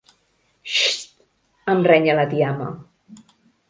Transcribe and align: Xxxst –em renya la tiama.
Xxxst 0.77 1.21
–em 1.21 1.87
renya 1.91 2.19
la 2.21 2.27
tiama. 2.35 2.75